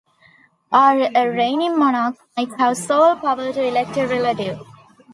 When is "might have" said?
2.35-2.75